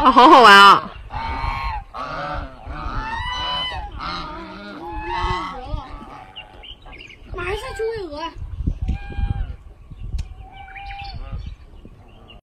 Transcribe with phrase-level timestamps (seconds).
[0.00, 0.90] 啊，好好玩啊！
[7.34, 8.22] 马上下去喂鹅。